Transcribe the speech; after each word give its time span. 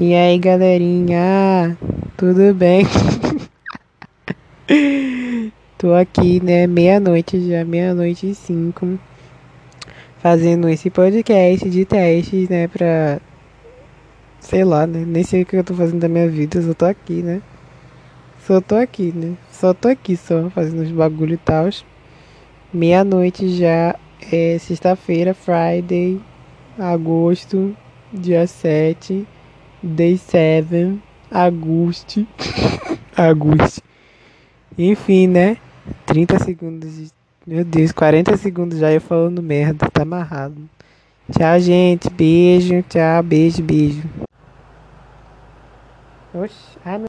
E 0.00 0.14
aí, 0.14 0.38
galerinha? 0.38 1.76
Tudo 2.16 2.54
bem? 2.54 2.84
Tô 5.76 5.92
aqui, 5.92 6.40
né? 6.40 6.68
Meia-noite 6.68 7.48
já, 7.48 7.64
meia-noite 7.64 8.30
e 8.30 8.34
cinco. 8.36 8.96
Fazendo 10.18 10.68
esse 10.68 10.88
podcast 10.88 11.68
de 11.68 11.84
testes, 11.84 12.48
né? 12.48 12.68
Pra. 12.68 13.20
Sei 14.38 14.62
lá, 14.62 14.86
né? 14.86 15.04
Nem 15.04 15.24
sei 15.24 15.42
o 15.42 15.46
que 15.46 15.56
eu 15.56 15.64
tô 15.64 15.74
fazendo 15.74 15.98
da 15.98 16.08
minha 16.08 16.28
vida, 16.28 16.62
só 16.62 16.74
tô 16.74 16.84
aqui, 16.84 17.20
né? 17.20 17.42
Só 18.46 18.60
tô 18.60 18.76
aqui, 18.76 19.12
né? 19.12 19.34
Só 19.50 19.74
tô 19.74 19.88
aqui, 19.88 20.16
só 20.16 20.48
fazendo 20.50 20.82
os 20.82 20.92
bagulho 20.92 21.34
e 21.34 21.38
tal. 21.38 21.68
Meia-noite 22.72 23.48
já, 23.48 23.96
é 24.30 24.58
sexta-feira, 24.60 25.34
Friday, 25.34 26.20
agosto, 26.78 27.76
dia 28.12 28.46
7, 28.46 29.26
day 29.82 30.16
7, 30.16 30.98
agosto. 31.30 32.26
agosto. 33.16 33.82
Enfim, 34.76 35.26
né? 35.26 35.56
30 36.06 36.38
segundos. 36.38 36.94
de- 36.96 37.12
Meu 37.46 37.64
Deus, 37.64 37.92
40 37.92 38.36
segundos 38.36 38.78
já 38.78 38.92
eu 38.92 39.00
falando 39.00 39.42
merda, 39.42 39.88
tá 39.90 40.02
amarrado. 40.02 40.68
Tchau, 41.32 41.60
gente. 41.60 42.08
Beijo, 42.10 42.82
tchau, 42.88 43.22
beijo, 43.22 43.62
beijo. 43.62 44.02
Oxi, 46.34 46.78
ah, 46.84 46.98
não. 46.98 47.06